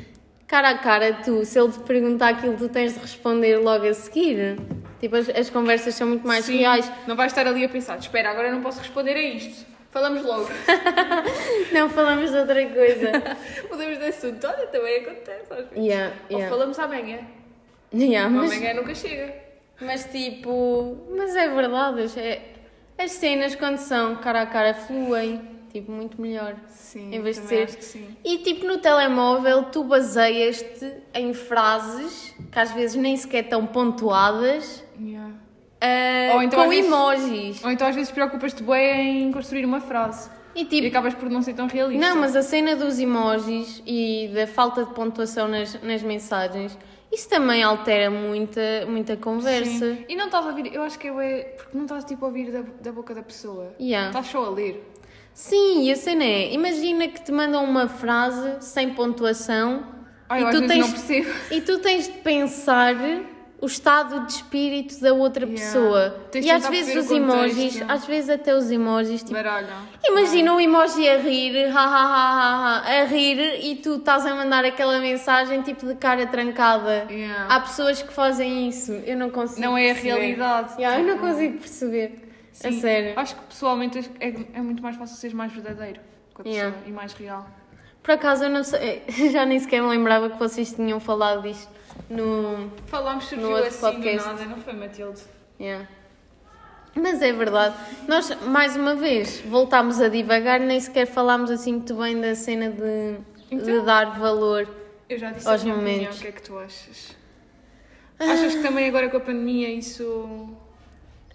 [0.47, 3.93] cara a cara, tu, se ele te perguntar aquilo, tu tens de responder logo a
[3.93, 4.57] seguir.
[4.99, 6.91] Tipo, as, as conversas são muito mais Sim, reais.
[7.07, 9.65] Não vais estar ali a pensar, espera, agora eu não posso responder a isto.
[9.91, 10.47] Falamos logo.
[11.73, 13.11] Não falamos de outra coisa.
[13.71, 14.45] Mudamos de assunto.
[14.45, 15.83] Olha, também acontece às vezes.
[15.83, 16.55] Yeah, Ou yeah.
[16.55, 17.19] falamos amanhã.
[17.91, 19.33] Yeah, mas, Amanhã nunca chega.
[19.81, 22.41] mas tipo, mas é verdade, é,
[22.99, 26.55] as cenas quando são cara a cara fluem, tipo, muito melhor.
[26.69, 28.05] Sim, Em vez de ser- acho que sim.
[28.23, 34.83] E tipo, no telemóvel tu baseias-te em frases que às vezes nem sequer estão pontuadas
[35.01, 35.33] Yeah.
[35.81, 37.63] ah, Ou então com vezes- emojis.
[37.63, 40.29] Ou então às vezes preocupas-te bem em construir uma frase.
[40.55, 42.05] E E tipo, acabas por não ser tão realista.
[42.05, 46.77] não, mas a cena dos emojis e da falta de pontuação nas, nas mensagens,
[47.11, 49.95] isso também altera muita, muita conversa.
[49.95, 50.05] Sim.
[50.09, 51.55] E não estás a ouvir, eu acho que é.
[51.55, 53.73] Porque não estás tipo a ouvir da, da boca da pessoa.
[53.79, 54.07] Yeah.
[54.09, 54.83] Estás só a ler.
[55.39, 59.83] Sim, e a cena é, imagina que te mandam uma frase sem pontuação
[60.27, 61.09] Ai, e, tu tens,
[61.49, 62.93] e tu tens de pensar
[63.61, 65.65] o estado de espírito da outra Yeah.
[65.65, 66.09] pessoa.
[66.29, 67.85] Tens e às vezes perceber os emojis, contexto.
[67.89, 69.37] às vezes até os emojis, tipo,
[70.09, 74.35] imagina um emoji a rir, ha, ha, ha, ha, a rir e tu estás a
[74.35, 77.07] mandar aquela mensagem tipo de cara trancada.
[77.09, 77.47] Yeah.
[77.49, 80.15] Há pessoas que fazem isso, eu não consigo Não é a perceber.
[80.15, 80.73] realidade.
[80.81, 82.28] Yeah, eu não tipo, consigo perceber.
[82.63, 82.79] A sim.
[82.81, 83.13] sério.
[83.19, 85.99] Acho que pessoalmente é, é muito mais fácil seres mais verdadeiro
[86.33, 86.77] com a pessoa Yeah.
[86.87, 87.47] e mais real.
[88.03, 91.69] Por acaso eu não sei, já nem sequer me lembrava que vocês tinham falado disto
[92.09, 92.71] no.
[92.87, 94.27] Falámos, surgiu No outro assim podcast.
[94.27, 95.21] nada, não foi, Matilde?
[95.59, 95.87] Yeah.
[96.95, 97.75] Mas é verdade.
[98.07, 102.69] Nós, mais uma vez, voltámos a divagar, nem sequer falámos assim muito bem da cena
[102.69, 103.85] de, de Então?
[103.85, 104.67] dar valor.
[105.07, 106.17] Eu já disse Aos a minha opinião, momentos.
[106.17, 107.15] o que é que tu achas?
[108.19, 110.49] Achas que também agora com a pandemia isso...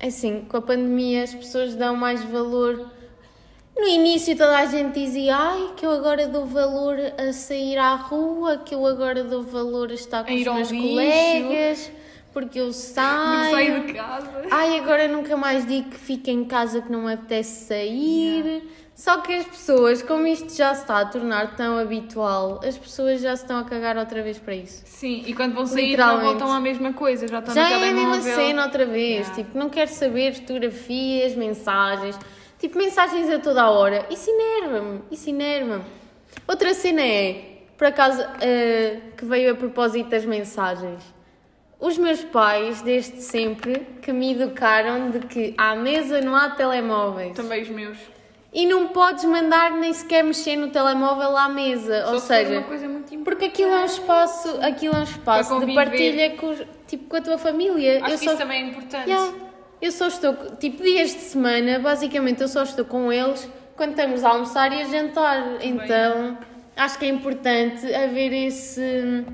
[0.04, 2.90] É Assim, com a pandemia as pessoas dão mais valor.
[3.74, 7.94] No início toda a gente dizia ai que eu agora dou valor a sair à
[7.94, 10.88] rua, que eu agora dou valor a estar com A os meus lixo.
[10.88, 11.90] colegas,
[12.34, 13.86] porque eu Não saio.
[13.86, 14.28] de casa.
[14.50, 18.62] Ai, agora nunca mais digo que fico em casa que não me apetece sair.
[18.94, 23.20] Só que as pessoas, como isto já se está a tornar tão habitual, as pessoas
[23.20, 24.82] já se estão a cagar outra vez para isso.
[24.86, 26.24] Sim, e quando vão sair não Literalmente.
[26.26, 29.26] voltam à mesma coisa, já estão já no é a mesma cena outra vez.
[29.26, 29.34] Yeah.
[29.34, 32.16] Tipo, não quero saber fotografias, mensagens.
[32.58, 34.06] Tipo, mensagens a toda a hora.
[34.10, 35.00] Isso enerva-me.
[35.10, 35.84] Isso enerva-me.
[36.46, 41.02] Outra cena é, por acaso, eh, que veio a propósito das mensagens.
[41.80, 47.34] Os meus pais, desde sempre, que me educaram de que à mesa não há telemóveis.
[47.34, 47.98] Também os meus.
[48.54, 52.04] E não podes mandar nem sequer mexer no telemóvel à mesa.
[52.06, 53.24] Só Ou se seja, uma coisa muito importante.
[53.24, 56.54] porque aquilo é um espaço, aquilo é um espaço de partilha com,
[56.86, 57.98] tipo, com a tua família.
[58.04, 59.10] Acho eu que só, isso também é importante.
[59.10, 59.34] Yeah.
[59.82, 64.22] eu só estou, tipo, dias de semana, basicamente eu só estou com eles quando estamos
[64.22, 65.58] a almoçar e a jantar.
[65.60, 66.38] Então,
[66.76, 69.24] acho que é importante haver esse,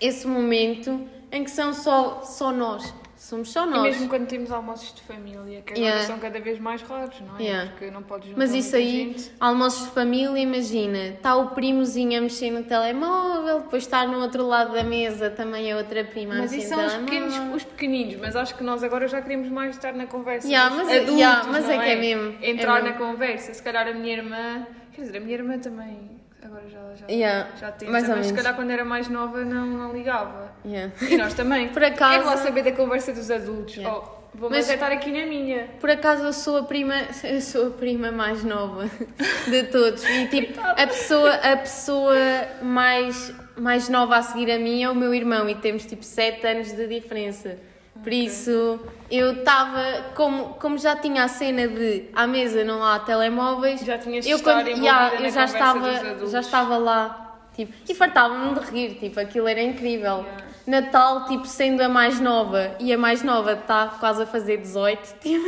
[0.00, 2.92] esse momento em que são só, só nós.
[3.16, 3.82] Somos só E nós.
[3.82, 6.06] mesmo quando temos almoços de família, que agora Yeah.
[6.06, 7.42] são cada vez mais raros, não é?
[7.42, 7.70] Yeah.
[7.70, 9.32] Porque não podes juntar Mas isso aí, gente.
[9.40, 14.46] almoços de família, imagina, está o primozinho a mexer no telemóvel, depois está no outro
[14.46, 18.16] lado da mesa também a outra prima a Mas isso são os pequenos, os pequeninos,
[18.20, 20.46] mas acho que nós agora já queremos mais estar na conversa.
[20.46, 22.98] Yeah, mas é- adultos, yeah, mas não é que é mesmo, é Entrar mesmo.
[23.00, 23.54] na conversa.
[23.54, 24.66] Se calhar a minha irmã.
[24.92, 26.15] Quer dizer, a minha irmã também.
[26.44, 29.66] Agora já, já, Yeah, já tenta, mais mas se calhar quando era mais nova não,
[29.66, 30.52] não ligava.
[30.64, 30.92] Yeah.
[31.10, 31.68] E nós também.
[31.74, 33.76] Por acaso- Quero lá saber da conversa dos adultos.
[33.76, 33.96] Yeah.
[33.96, 34.02] Oh,
[34.36, 34.70] vou Mas- mas...
[34.74, 35.68] estar aqui na minha.
[35.80, 36.94] Por acaso eu sou a prima,
[37.24, 38.88] eu sou a prima mais nova
[39.48, 40.04] de todos.
[40.08, 42.14] E tipo, a pessoa, a pessoa
[42.62, 46.46] mais, mais nova a seguir a mim é o meu irmão e temos tipo 7
[46.46, 47.56] anos de diferença.
[48.02, 48.80] Por isso,
[49.10, 49.82] eu estava,
[50.14, 54.40] como, como já tinha a cena de à mesa não há telemóveis, Já tinhas eu,
[54.40, 57.22] quando, yeah, eu já estava, já estava lá.
[57.54, 60.18] Tipo, e fartava-me de rir, tipo, aquilo era incrível.
[60.18, 60.44] Yeah.
[60.66, 65.14] Natal, tipo, sendo a mais nova e a mais nova está quase a fazer 18,
[65.20, 65.44] tipo,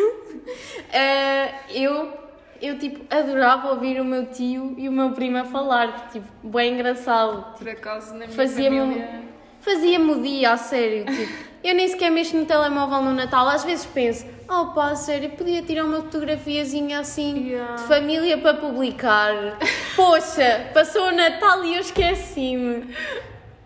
[0.92, 2.28] eh, eu
[2.60, 6.74] eu tipo adorava ouvir o meu tio e o meu primo a falar, tipo, bem
[6.74, 7.56] engraçado.
[7.56, 9.27] Por acaso, na minha Fazia-me um- família...
[9.60, 11.04] Fazia-me o dia, a sério.
[11.04, 11.32] Tipo,
[11.64, 13.48] eu nem sequer mexo no telemóvel no Natal.
[13.48, 17.74] Às vezes penso, oh pá, a sério, podia tirar uma fotografiazinha assim Yeah.
[17.76, 19.58] de família para publicar.
[19.96, 22.94] Poxa, passou o Natal e eu esqueci-me.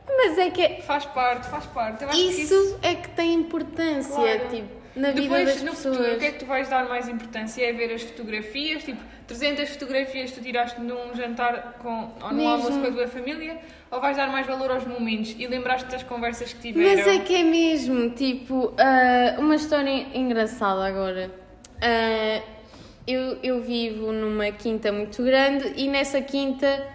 [0.08, 2.04] Mas é que Faz parte, faz parte.
[2.06, 4.48] Que isso é que tem importância, Claro.
[4.50, 5.96] tipo, na vida Depois, das no pessoas.
[5.96, 7.64] futuro, o que é que tu vais dar mais importância?
[7.64, 12.46] É ver as fotografias, tipo, 300 fotografias que tu tiraste num jantar com, ou num
[12.48, 13.58] almoço com a tua família?
[13.90, 16.96] Ou vais dar mais valor aos momentos e lembrar-te das conversas que tiveram?
[16.96, 21.30] Mas é que é mesmo, tipo, ah, uma história engraçada agora.
[21.80, 22.42] Ah,
[23.06, 26.86] eu, eu vivo numa quinta muito grande e nessa quinta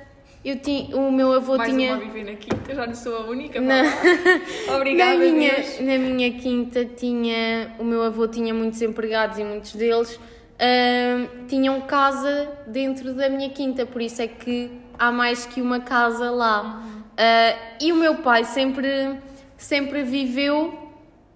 [0.45, 1.93] eu ti, o meu avô Mais tinha.
[1.95, 3.59] uma a viver na quinta, já não sou a única.
[3.59, 3.83] Na-.
[4.75, 5.79] Obrigada, na, minha, Deus.
[5.81, 7.75] na minha quinta tinha.
[7.79, 10.19] O meu avô tinha muitos empregados e muitos deles
[10.59, 15.79] ah, tinham casa dentro da minha quinta, por isso é que há mais que uma
[15.81, 16.81] casa lá.
[17.17, 19.17] Ah, e o meu pai sempre,
[19.57, 20.91] sempre viveu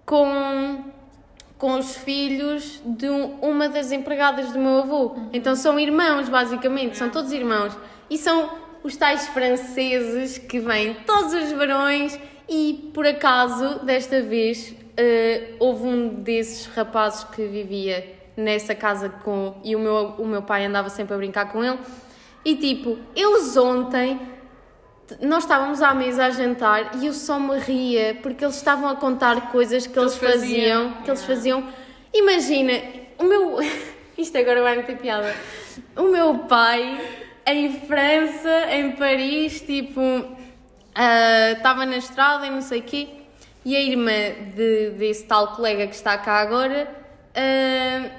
[0.06, 0.84] com,
[1.58, 5.16] com os filhos de um- uma das empregadas do meu avô.
[5.32, 7.76] Então são irmãos, basicamente, são todos irmãos.
[8.10, 12.18] E são os tais franceses que vêm todos os verões
[12.48, 19.60] e por acaso, desta vez, eh, houve um desses rapazes que vivia nessa casa com
[19.64, 21.78] e o meu, o meu pai andava sempre a brincar com ele.
[22.44, 24.20] E tipo, eles ontem
[25.20, 28.96] nós estávamos à mesa a jantar e eu só me ria porque eles estavam a
[28.96, 31.02] contar coisas que, eles eles faziam, faziam.
[31.02, 31.68] que eles faziam.
[32.12, 32.72] Imagina,
[33.18, 33.58] o meu
[34.18, 35.34] isto agora vai me ter piada.
[35.96, 37.00] O meu pai
[37.46, 40.00] em França, em Paris, tipo,
[40.94, 43.08] ah, estava na estrada e não sei o quê,
[43.64, 44.12] e a irmã
[44.54, 46.88] de, desse tal colega que está cá agora,
[47.34, 48.10] ah,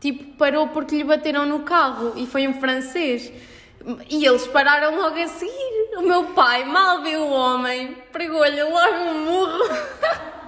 [0.00, 3.32] tipo, parou porque lhe bateram no carro e foi um francês.
[4.10, 5.96] E eles pararam logo a seguir.
[5.96, 9.64] O meu pai mal viu o homem, pregou-lhe logo um murro.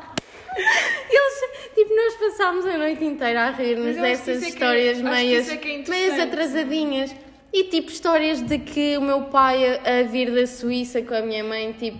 [1.08, 5.04] Eles, tipo, nós passámos a noite inteira a rir-nos dessas é que é- histórias acho
[5.04, 7.14] que meias, é é meias atrasadinhas.
[7.52, 11.20] E tipo, histórias de que o meu pai a, a vir da Suíça com a
[11.20, 11.98] minha mãe, tipo,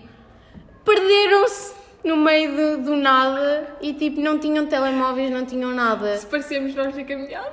[0.85, 6.17] perderam-se no meio do, do nada e tipo, não tinham telemóveis, não tinham nada.
[6.17, 7.53] Se parecemos nós na caminhada,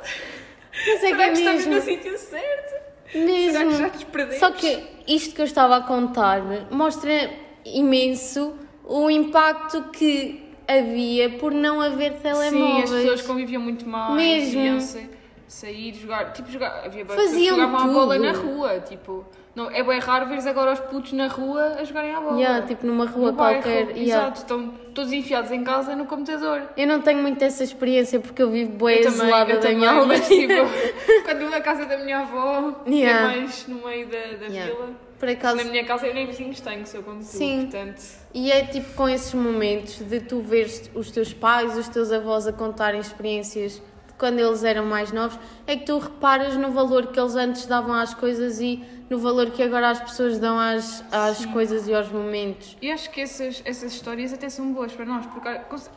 [0.85, 2.87] Mas é que é que estamos no sítio certo?
[3.15, 3.51] Mesmo.
[3.51, 4.39] Será que já nos perdemos?
[4.39, 7.29] Só que isto que eu estava a contar mostra
[7.65, 12.91] imenso o impacto que havia por não haver Sim, telemóveis.
[12.91, 14.15] as pessoas conviviam muito mais.
[14.15, 15.07] Mesmo.
[15.47, 16.33] Sair, jogar.
[16.33, 16.83] Tipo, jogar.
[16.85, 18.25] Havia Faziam que jogavam a bola tudo.
[18.25, 18.79] na rua.
[18.81, 22.37] Tipo, não, é bem raro veres agora os putos na rua a jogarem a bola.
[22.39, 23.89] Yeah, tipo numa rua No bairro, qualquer.
[23.95, 24.01] yeah.
[24.27, 26.63] Exato, estão todos enfiados em casa no computador.
[26.75, 29.77] Eu não tenho muito essa experiência porque eu vivo bem eu isolada eu da também,
[29.77, 30.19] minha aldeia.
[30.19, 30.53] mas tipo,
[31.25, 33.29] quando vou na casa da minha avó, Yeah.
[33.31, 34.73] que é mais no meio da, da Yeah.
[34.75, 37.61] vila, Por acaso, na minha casa eu nem vizinhos tenho, sou como tu, Sim.
[37.71, 38.03] portanto...
[38.33, 42.45] E é tipo com esses momentos de tu veres os teus pais, os teus avós
[42.45, 43.81] a contarem experiências
[44.17, 47.93] quando eles eram mais novos, é que tu reparas no valor que eles antes davam
[47.93, 52.09] às coisas e no valor que agora as pessoas dão às, às coisas e aos
[52.09, 52.75] momentos.
[52.81, 55.47] E acho que essas, essas histórias até são boas para nós, porque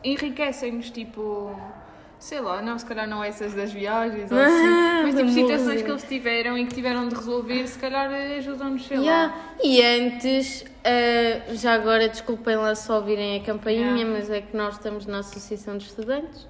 [0.03, 1.59] enriquecem-nos, tipo,
[2.19, 4.67] sei lá, não, se calhar não essas das viagens ou assim,
[5.03, 8.85] mas tipo situações que eles tiveram e que tiveram de resolver, se calhar eh, ajudam-nos,
[8.87, 9.33] sei Yeah.
[9.33, 9.41] lá.
[9.63, 14.05] E antes, ah, já agora desculpem lá só ouvirem a campainha, Yeah.
[14.09, 16.47] mas é que nós estamos na Associação de Estudantes,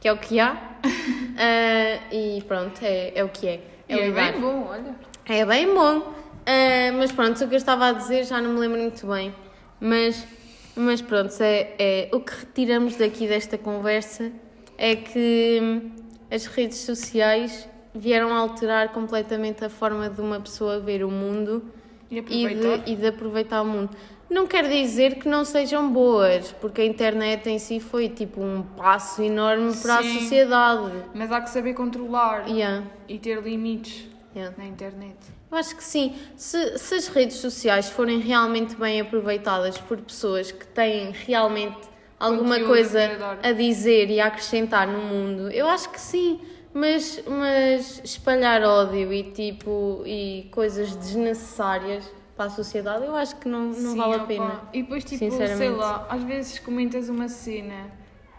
[0.00, 0.56] que é o que há.
[1.38, 3.60] Ah, e pronto, é, é o que é.
[3.86, 4.94] É é bem bom, olha.
[5.28, 6.14] É bem bom.
[6.46, 9.34] Ah, mas pronto, o que eu estava a dizer já não me lembro muito bem.
[9.78, 10.26] Mas,
[10.74, 14.32] mas pronto, é, é, o que retiramos daqui desta conversa
[14.78, 15.90] é que
[16.30, 21.62] as redes sociais vieram alterar completamente a forma de uma pessoa ver o mundo
[22.10, 22.22] E e
[22.54, 23.90] de, e de aproveitar o mundo.
[24.28, 28.62] Não quer dizer que não sejam boas, porque a internet em si foi tipo um
[28.62, 30.16] passo enorme para Sim.
[30.16, 30.92] a sociedade.
[31.14, 34.54] Mas há que saber controlar Yeah, e ter limites yeah.
[34.58, 35.16] na internet.
[35.50, 36.14] Eu acho que sim.
[36.36, 41.78] Se, se as redes sociais forem realmente bem aproveitadas por pessoas que têm realmente
[42.18, 46.40] alguma Conteúdo coisa a dizer e a acrescentar no mundo, eu acho que sim.
[46.74, 52.04] Mas, mas espalhar ódio e tipo e coisas desnecessárias
[52.36, 54.26] para a sociedade, eu acho que não, não Sim, vale a opa.
[54.26, 54.60] pena.
[54.72, 57.90] E depois, tipo, sei lá, às vezes comentas uma cena,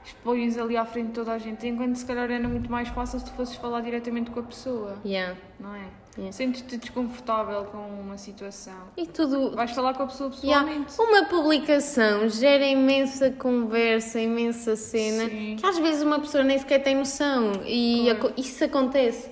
[0.05, 3.19] expões ali à frente de toda a gente, enquanto se calhar era muito mais fácil
[3.19, 5.35] se tu fosses falar diretamente com a pessoa, Yeah.
[5.59, 5.81] não é?
[6.15, 6.31] Yeah.
[6.31, 8.73] Sentes-te desconfortável com uma situação.
[8.95, 10.65] E tudo, Vais falar com a pessoa Yeah.
[10.83, 10.99] pessoalmente.
[11.01, 15.57] Uma publicação gera imensa conversa, imensa cena, Sim.
[15.59, 18.33] que às vezes uma pessoa nem sequer tem noção e Claro.
[18.37, 19.29] isso acontece.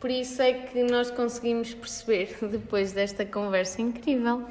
[0.00, 4.42] Por isso é que nós conseguimos perceber, depois desta conversa incrível,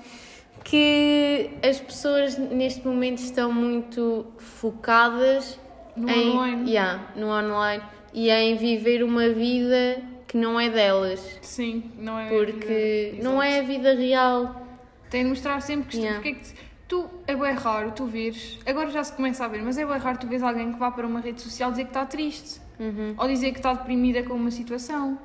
[0.64, 5.60] que as pessoas neste momento estão muito focadas
[5.96, 6.70] No em, online.
[6.72, 11.20] Yeah, no online e em viver uma vida que não é delas.
[11.42, 12.30] Sim, não é.
[12.30, 14.66] Porque vida- não é a vida real.
[15.10, 16.16] Tem de mostrar sempre que, Yeah.
[16.16, 16.48] porque é que
[16.88, 19.98] tu é bem raro tu vires, agora já se começa a ver, mas é bem
[19.98, 23.14] raro tu vês alguém que vá para uma rede social dizer que está triste Uhum.
[23.18, 25.20] ou dizer que está deprimida com uma situação.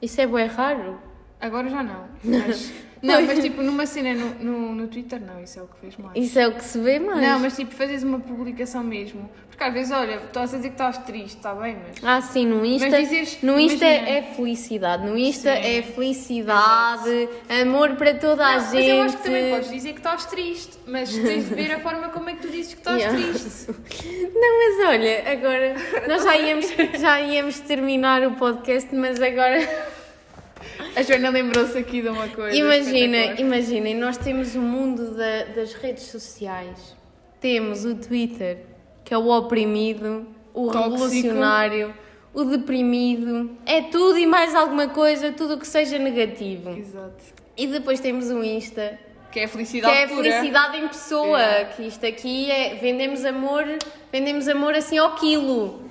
[0.00, 0.98] Isso é bué raro.
[1.40, 2.08] Agora já não.
[2.24, 5.76] Mas, não, mas tipo, numa cena no, no, no Twitter, não, isso é o que
[5.80, 6.16] fez mais.
[6.16, 7.20] Isso é o que se vê mais.
[7.20, 9.28] Não, mas tipo, fazes uma publicação mesmo.
[9.48, 11.96] Porque às vezes, olha, estás a dizer que estás triste, está bem, mas.
[12.02, 12.88] Ah, sim, no Insta.
[12.88, 14.08] Mas dizeres- no Insta imagina.
[14.18, 15.06] é felicidade.
[15.06, 15.62] No Insta Sim.
[15.62, 17.28] é felicidade,
[17.62, 18.74] amor para toda a Não, gente.
[18.74, 21.80] mas eu acho que também podes dizer que estás triste, mas tens de ver a
[21.80, 23.18] forma como é que tu dizes que estás Yeah.
[23.18, 23.70] triste.
[24.34, 25.74] Não, mas olha, agora
[26.08, 26.66] nós já íamos,
[26.98, 29.58] já íamos terminar o podcast, mas agora
[30.96, 32.56] A Joana lembrou-se aqui de uma coisa.
[32.56, 33.40] imagina, espetacular.
[33.40, 36.96] imaginem, nós temos o mundo da- das redes sociais.
[37.40, 38.58] Temos o Twitter,
[39.04, 40.90] que é o oprimido, o Tóxico.
[40.90, 41.94] revolucionário,
[42.34, 46.70] o deprimido, é tudo e mais alguma coisa, tudo o que seja negativo.
[46.70, 47.24] Exato.
[47.56, 48.98] E depois temos o Insta,
[49.32, 50.22] Que é a que felicidade é a pura.
[50.24, 51.68] felicidade em pessoa, Yeah.
[51.74, 53.64] que isto aqui é vendemos amor,
[54.12, 55.82] vendemos amor assim ao quilo,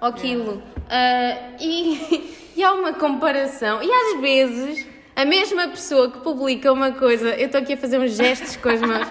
[0.00, 0.62] ao quilo.
[0.90, 3.80] Ah, e, e há uma comparação.
[3.82, 7.98] E às vezes a mesma pessoa que publica uma coisa, eu estou aqui a fazer
[7.98, 9.08] uns gestos com as mãos.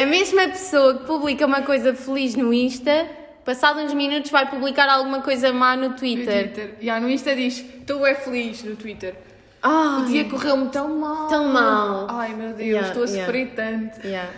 [0.00, 3.06] A mesma pessoa que publica uma coisa feliz no Insta,
[3.44, 6.44] passado uns minutos vai publicar alguma coisa má no No Twitter.
[6.52, 6.74] Twitter.
[6.80, 9.14] Yeah, no Insta diz, estou é feliz no Twitter.
[9.62, 11.28] Ah, O dia correu-me tão mal.
[11.28, 12.06] Tão mal.
[12.10, 13.24] Ai meu Deus, Yeah, estou a yeah.
[13.24, 14.06] sofrer tanto.
[14.06, 14.30] Yeah,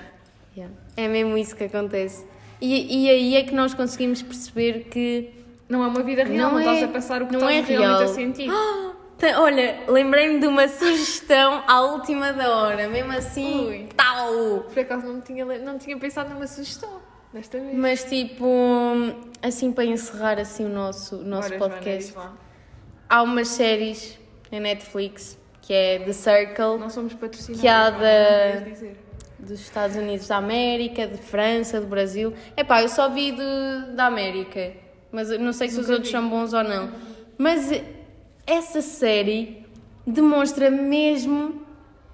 [0.56, 0.74] yeah.
[0.96, 2.24] É mesmo isso que acontece.
[2.60, 5.30] E, e aí é que nós conseguimos perceber que
[5.68, 7.68] Não é uma vida real, Não não, é- estás a passar o que não estás
[7.70, 8.02] é realmente real.
[8.02, 8.50] a sentir.
[9.38, 13.88] Olha, lembrei-me de uma sugestão à última da hora, mesmo assim, Ui.
[13.96, 14.60] tal.
[14.72, 17.00] Por acaso não tinha, não tinha pensado numa sugestão
[17.32, 17.74] desta vez.
[17.74, 18.46] Mas tipo,
[19.42, 22.34] assim para encerrar assim o nosso, o nosso Ora, Joana, podcast, lá.
[23.08, 24.18] há umas séries
[24.52, 27.60] na Netflix que é The Circle, Não somos patrocinados.
[27.60, 32.32] Que há Joana, da- dos Estados Unidos da América, de França, do Brasil.
[32.56, 34.72] Epá, eu só vi de, da América,
[35.12, 36.18] mas não sei se os Nunca outros vi.
[36.18, 36.90] são bons ou não.
[37.38, 37.70] Mas
[38.46, 39.64] essa série
[40.06, 41.62] demonstra mesmo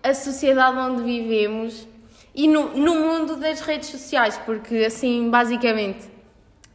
[0.03, 1.87] a sociedade onde vivemos
[2.35, 6.09] e no, no mundo das redes sociais, porque assim, basicamente,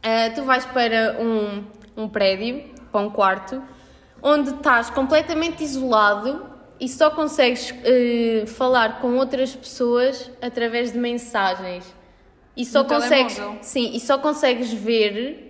[0.02, 1.64] ah, tu vais para um,
[2.04, 3.60] um prédio, para um quarto,
[4.22, 6.46] onde estás completamente isolado
[6.80, 11.84] e só consegues eh, falar com outras pessoas através de mensagens.
[12.56, 13.62] E só No consegues, telemóvel?
[13.62, 15.47] sim, e só consegues ver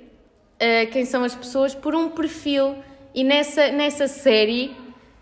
[0.58, 2.76] eh, quem são as pessoas por um perfil.
[3.14, 4.76] E nessa, nessa série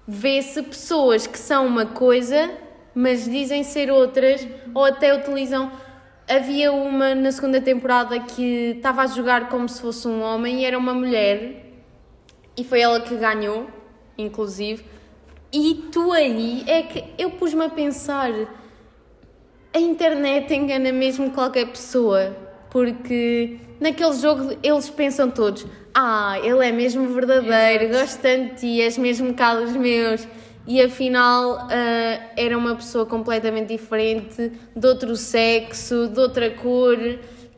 [0.07, 2.51] vê-se pessoas que são uma coisa,
[2.95, 5.71] mas dizem ser outras, ou até utilizam.
[6.29, 10.65] Havia uma na segunda temporada que estava a jogar como se fosse um homem e
[10.65, 11.65] era uma mulher,
[12.57, 13.69] e foi ela que ganhou,
[14.19, 14.85] inclusive.
[15.53, 18.33] E tu aí é que eu pus-me a pensar:
[19.73, 22.35] a internet engana mesmo qualquer pessoa,
[22.77, 28.01] porque naquele jogo eles pensam todos: ah, ele é mesmo verdadeiro, Exato.
[28.01, 30.29] gosto tanto de ti, és mesmo cá dos meus.
[30.67, 36.99] E afinal ah, era uma pessoa completamente diferente, de outro sexo, de outra cor,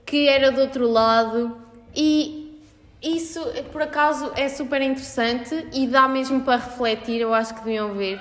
[0.07, 1.57] que era do outro lado.
[1.97, 2.57] E
[3.03, 3.41] isso,
[3.73, 8.21] por acaso, é super interessante e dá mesmo para refletir, eu acho que deviam ver,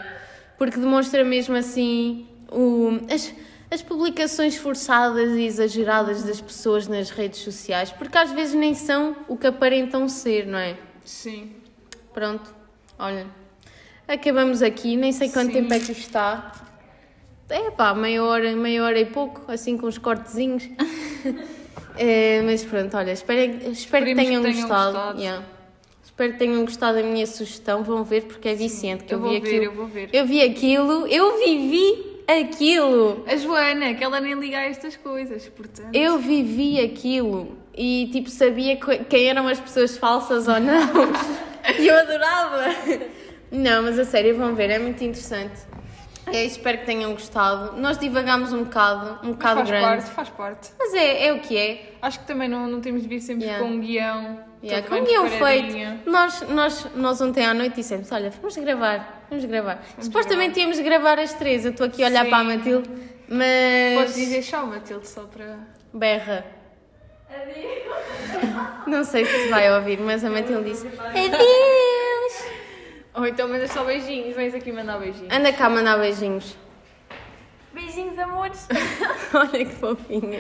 [0.58, 3.32] porque demonstra mesmo assim o, as,
[3.70, 9.16] as publicações forçadas e exageradas das pessoas nas redes sociais, porque às vezes nem são
[9.28, 10.78] o que aparentam ser, não é?
[11.04, 11.54] Sim.
[12.14, 12.54] Pronto,
[12.98, 13.28] olha,
[14.08, 15.62] acabamos aqui, nem sei quanto Sim.
[15.62, 16.52] tempo é que está.
[17.50, 20.68] É pá, meia hora, meia hora e pouco, assim com uns cortezinhos.
[22.00, 24.94] É, mas pronto, olha, espero, espero que tenham, que tenham gostado.
[24.94, 25.20] gostado.
[25.20, 25.44] Yeah.
[26.06, 27.84] Espero que tenham gostado da minha sugestão.
[27.84, 29.04] Vão ver porque é viciante.
[29.04, 29.92] Que eu, Eu vi ver, aquilo.
[29.96, 30.10] eu.
[30.14, 33.24] Eu vi aquilo, eu vivi aquilo.
[33.28, 35.90] A Joana, que ela nem liga a estas coisas, portanto.
[35.94, 40.78] Eu vivi aquilo e tipo sabia que- quem eram as pessoas falsas ou não.
[41.80, 42.66] E eu adorava.
[43.52, 45.60] Não, mas a sério, vão ver, é muito interessante.
[46.32, 47.80] Espero que tenham gostado.
[47.80, 49.86] Nós divagámos um bocado, um bocado faz grande.
[49.86, 50.70] parte, faz parte.
[50.78, 51.94] Mas é, é o que é.
[52.02, 53.64] Acho que também não, não temos de vir sempre Yeah.
[53.66, 54.40] com um guião.
[54.62, 56.10] Yeah, com um guião feito.
[56.10, 59.84] Nós, nós, nós ontem à noite dissemos: Olha, vamos gravar, vamos gravar.
[60.00, 61.66] Supostamente íamos gravar às três.
[61.66, 62.30] Eu estou aqui a olhar Sim.
[62.30, 62.90] para a Matilde,
[63.28, 63.96] mas.
[63.96, 65.60] Podes dizer tchau, Matilde, só para.
[65.94, 66.46] Berra.
[68.86, 72.48] Não sei se se vai ouvir, mas a Matilde disse: Adeus!
[73.14, 75.34] Ou então mandas só beijinhos, vens aqui mandar beijinhos.
[75.34, 76.56] Anda cá mandar beijinhos.
[77.74, 78.68] Beijinhos, amores.
[79.34, 80.40] Olha que fofinha.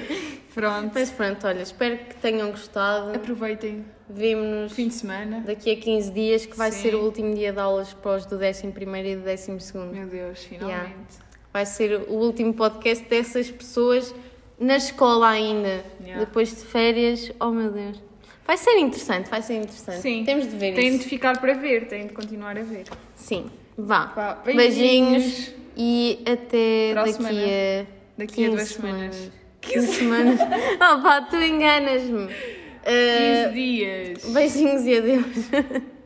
[0.53, 0.91] Pronto.
[0.93, 3.15] Mas pronto, olha, espero que tenham gostado.
[3.15, 5.43] Aproveitem Vemo-nos fim de semana.
[5.45, 6.81] daqui a 15 dias, que vai Sim.
[6.81, 9.61] ser o último dia de aulas os do 11 e do 12.
[9.91, 11.17] Meu Deus, finalmente.
[11.51, 14.13] Vai ser o último podcast dessas pessoas
[14.59, 15.83] na escola ainda.
[16.01, 16.25] Yeah.
[16.25, 17.31] Depois de férias.
[17.39, 18.01] Oh meu Deus.
[18.45, 20.01] Vai ser interessante, vai ser interessante.
[20.01, 20.23] Sim.
[20.23, 20.99] Temos de ver Tem isso.
[20.99, 22.85] de ficar para ver, tem de continuar a ver.
[23.15, 23.47] Sim.
[23.77, 24.05] Vá.
[24.15, 25.23] Vá, Beijinhos.
[25.23, 25.53] beijinhos.
[25.75, 27.39] E até Para daqui semana.
[27.41, 27.85] a.
[28.17, 29.31] Daqui a 15 duas semanas.
[29.61, 30.39] 15 semanas.
[30.41, 32.56] oh pá, tu enganas-me.
[32.87, 34.25] 15 Uh, dias.
[34.33, 35.25] beijinhos e adeus.